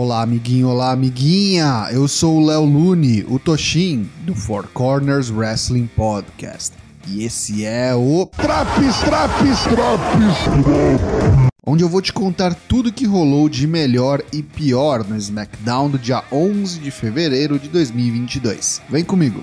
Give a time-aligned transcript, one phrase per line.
[0.00, 1.88] Olá, amiguinho, olá, amiguinha!
[1.90, 6.72] Eu sou o Léo Lune, o Toshin, do Four Corners Wrestling Podcast.
[7.08, 8.24] E esse é o.
[8.26, 11.50] Traps, traps, traps!
[11.66, 15.98] Onde eu vou te contar tudo que rolou de melhor e pior no SmackDown do
[15.98, 18.80] dia 11 de fevereiro de 2022.
[18.88, 19.42] Vem comigo!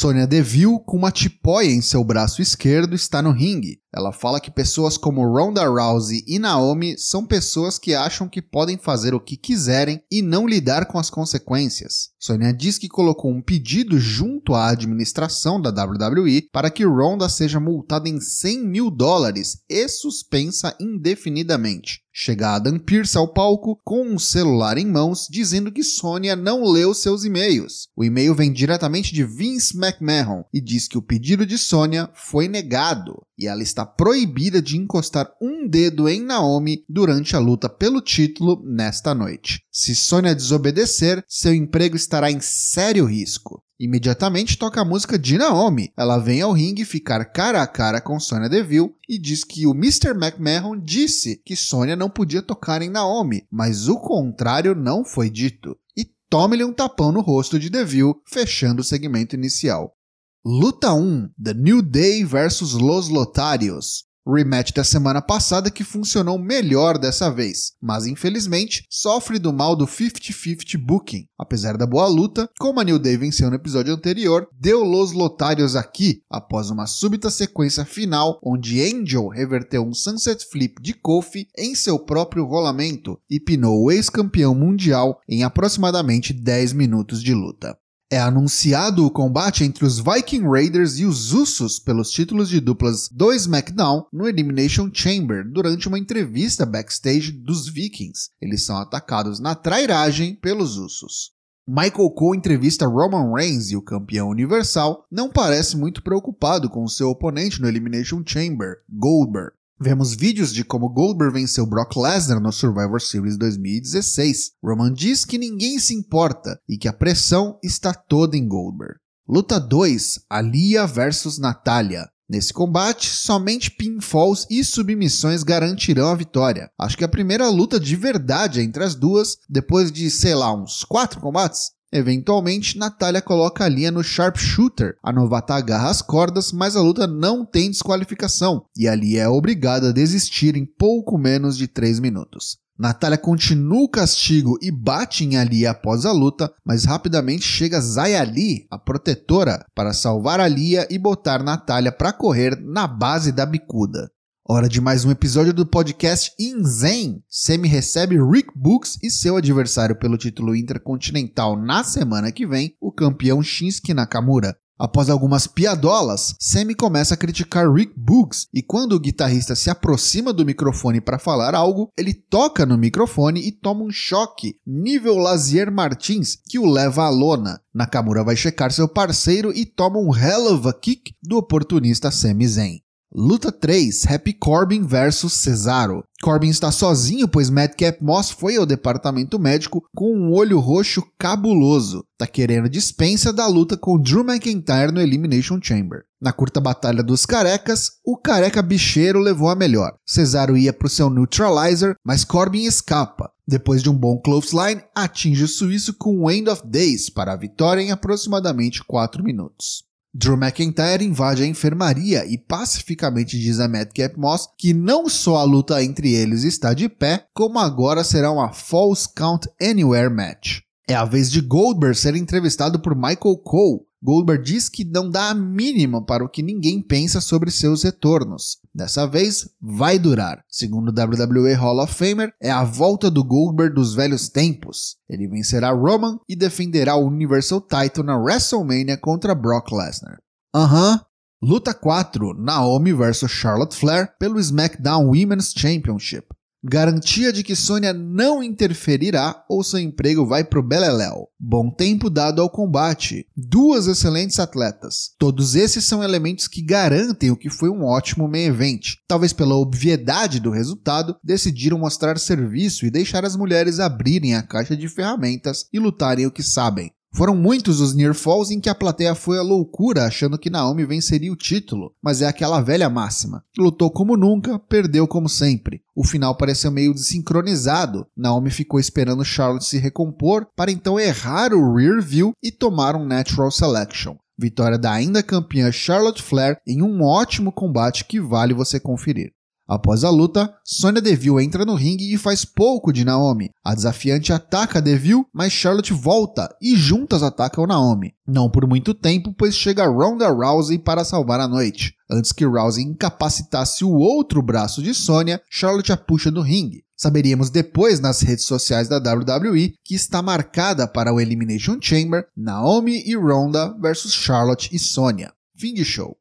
[0.00, 3.79] Sonya Deville, com uma tipóia em seu braço esquerdo, está no ringue.
[3.92, 8.78] Ela fala que pessoas como Ronda Rousey e Naomi são pessoas que acham que podem
[8.78, 12.10] fazer o que quiserem e não lidar com as consequências.
[12.16, 17.58] Sonya diz que colocou um pedido junto à administração da WWE para que Ronda seja
[17.58, 22.00] multada em 100 mil dólares e suspensa indefinidamente.
[22.12, 26.92] Chega Adam Pearce ao palco com um celular em mãos dizendo que Sonya não leu
[26.92, 27.88] seus e-mails.
[27.96, 32.48] O e-mail vem diretamente de Vince McMahon e diz que o pedido de Sonya foi
[32.48, 38.02] negado e ela está proibida de encostar um dedo em Naomi durante a luta pelo
[38.02, 39.62] título nesta noite.
[39.72, 43.64] Se Sonya desobedecer, seu emprego estará em sério risco.
[43.78, 45.90] Imediatamente toca a música de Naomi.
[45.96, 49.70] Ela vem ao ringue ficar cara a cara com Sonya Deville e diz que o
[49.70, 50.10] Mr.
[50.10, 55.74] McMahon disse que Sonya não podia tocar em Naomi, mas o contrário não foi dito.
[55.96, 59.96] E tome-lhe um tapão no rosto de Deville, fechando o segmento inicial.
[60.42, 64.04] Luta 1: The New Day vs Los Lotarios.
[64.26, 69.86] Rematch da semana passada que funcionou melhor dessa vez, mas infelizmente sofre do mal do
[69.86, 71.26] 50-50 booking.
[71.38, 75.76] Apesar da boa luta, como a New Day venceu no episódio anterior, deu Los Lotários
[75.76, 81.74] aqui, após uma súbita sequência final onde Angel reverteu um Sunset Flip de Kofi em
[81.74, 87.76] seu próprio rolamento e pinou o ex-campeão mundial em aproximadamente 10 minutos de luta.
[88.12, 93.08] É anunciado o combate entre os Viking Raiders e os Usos pelos títulos de duplas
[93.08, 98.30] do SmackDown no Elimination Chamber durante uma entrevista backstage dos Vikings.
[98.42, 101.30] Eles são atacados na trairagem pelos Usos.
[101.68, 107.10] Michael Cole entrevista Roman Reigns e o campeão universal não parece muito preocupado com seu
[107.10, 109.52] oponente no Elimination Chamber, Goldberg.
[109.82, 114.50] Vemos vídeos de como Goldberg venceu Brock Lesnar no Survivor Series 2016.
[114.62, 118.96] Roman diz que ninguém se importa e que a pressão está toda em Goldberg.
[119.26, 122.06] Luta 2: Alia versus Natália.
[122.28, 126.70] Nesse combate, somente pinfalls e submissões garantirão a vitória.
[126.78, 130.84] Acho que a primeira luta de verdade entre as duas, depois de, sei lá, uns
[130.84, 131.70] 4 combates.
[131.92, 134.96] Eventualmente, Natália coloca a linha no Sharpshooter.
[135.02, 139.88] A novata agarra as cordas, mas a luta não tem desqualificação, e ali é obrigada
[139.88, 142.58] a desistir em pouco menos de 3 minutos.
[142.80, 148.66] Natália continua o castigo e bate em Ali após a luta, mas rapidamente chega Zayali,
[148.70, 154.10] a protetora, para salvar Alia e botar Natália para correr na base da bicuda.
[154.52, 157.22] Hora de mais um episódio do podcast Inzen.
[157.28, 162.90] Semi recebe Rick Books e seu adversário pelo título intercontinental na semana que vem, o
[162.90, 164.56] campeão Shinsuke Nakamura.
[164.76, 170.32] Após algumas piadolas, Sammy começa a criticar Rick Books e quando o guitarrista se aproxima
[170.32, 175.70] do microfone para falar algo, ele toca no microfone e toma um choque, nível Lazier
[175.70, 177.60] Martins, que o leva à lona.
[177.72, 182.48] Nakamura vai checar seu parceiro e toma um hell of a kick do oportunista Sami
[182.48, 182.80] Zayn.
[183.12, 186.04] Luta 3: Happy Corbin versus Cesaro.
[186.22, 192.04] Corbin está sozinho, pois Madcap Moss foi ao departamento médico com um olho roxo cabuloso.
[192.16, 196.04] Tá querendo dispensa da luta com Drew McIntyre no Elimination Chamber.
[196.20, 199.96] Na curta batalha dos carecas, o careca bicheiro levou a melhor.
[200.06, 203.28] Cesaro ia para o seu neutralizer, mas Corbin escapa.
[203.44, 207.36] Depois de um bom clothesline, atinge o suíço com o End of Days para a
[207.36, 209.89] vitória em aproximadamente 4 minutos.
[210.12, 215.44] Drew McIntyre invade a enfermaria e pacificamente diz a Madcap Moss que não só a
[215.44, 220.60] luta entre eles está de pé, como agora será uma False Count Anywhere match.
[220.88, 225.28] É a vez de Goldberg ser entrevistado por Michael Cole, Goldberg diz que não dá
[225.28, 228.58] a mínima para o que ninguém pensa sobre seus retornos.
[228.74, 230.44] Dessa vez, vai durar.
[230.48, 234.96] Segundo o WWE Hall of Famer, é a volta do Goldberg dos velhos tempos.
[235.08, 240.18] Ele vencerá Roman e defenderá o Universal Title na WrestleMania contra Brock Lesnar.
[240.54, 240.98] Aham, uhum.
[241.42, 246.26] Luta 4: Naomi vs Charlotte Flair pelo SmackDown Women's Championship
[246.62, 251.28] garantia de que Sônia não interferirá ou seu emprego vai pro beleléu.
[251.38, 253.26] Bom tempo dado ao combate.
[253.36, 255.14] Duas excelentes atletas.
[255.18, 258.96] Todos esses são elementos que garantem o que foi um ótimo main event.
[259.08, 264.76] Talvez pela obviedade do resultado, decidiram mostrar serviço e deixar as mulheres abrirem a caixa
[264.76, 266.92] de ferramentas e lutarem o que sabem.
[267.12, 270.84] Foram muitos os near falls em que a plateia foi à loucura achando que Naomi
[270.86, 273.42] venceria o título, mas é aquela velha máxima.
[273.58, 275.82] Lutou como nunca, perdeu como sempre.
[275.94, 278.06] O final pareceu meio desincronizado.
[278.16, 283.04] Naomi ficou esperando Charlotte se recompor para então errar o rear view e tomar um
[283.04, 284.16] natural selection.
[284.38, 289.32] Vitória da ainda campeã Charlotte Flair em um ótimo combate que vale você conferir.
[289.70, 293.50] Após a luta, Sonya Deville entra no ringue e faz pouco de Naomi.
[293.64, 298.12] A desafiante ataca Deville, mas Charlotte volta e juntas atacam Naomi.
[298.26, 301.94] Não por muito tempo, pois chega Ronda Rousey para salvar a noite.
[302.10, 306.82] Antes que Rousey incapacitasse o outro braço de Sonya, Charlotte a puxa do ringue.
[306.96, 313.04] Saberíamos depois nas redes sociais da WWE que está marcada para o Elimination Chamber Naomi
[313.06, 315.32] e Ronda versus Charlotte e Sonya.
[315.56, 316.19] Fim de show.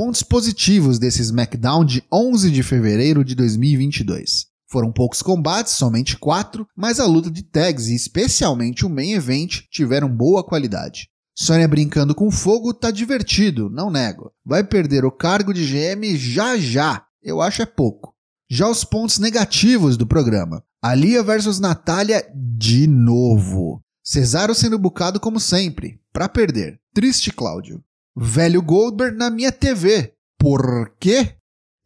[0.00, 4.46] Pontos positivos desse SmackDown de 11 de fevereiro de 2022.
[4.66, 9.64] Foram poucos combates, somente quatro, mas a luta de tags e especialmente o main event
[9.70, 11.10] tiveram boa qualidade.
[11.36, 14.32] Sonya brincando com fogo tá divertido, não nego.
[14.42, 17.04] Vai perder o cargo de GM já já.
[17.22, 18.14] Eu acho é pouco.
[18.48, 20.64] Já os pontos negativos do programa.
[20.80, 23.84] Alia versus Natália de novo.
[24.02, 26.80] Cesaro sendo bucado como sempre, para perder.
[26.94, 27.84] Triste Cláudio.
[28.16, 30.12] Velho Goldberg na minha TV.
[30.38, 31.34] Por quê?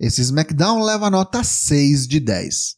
[0.00, 2.76] Esse SmackDown leva nota 6 de 10.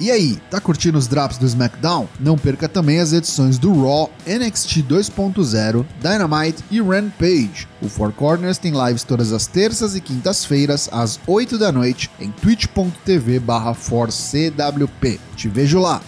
[0.00, 2.08] E aí, tá curtindo os drops do SmackDown?
[2.18, 7.68] Não perca também as edições do Raw, NXT 2.0, Dynamite e Rampage.
[7.80, 12.30] O Four Corners tem lives todas as terças e quintas-feiras, às 8 da noite, em
[12.30, 13.74] twitch.tv barra
[15.36, 16.02] Te vejo lá!